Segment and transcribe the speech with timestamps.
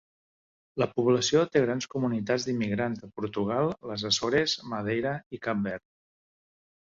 [0.83, 5.87] La població té grans comunitats d'immigrants de Portugal, les Açores, Madeira i Cap Verd.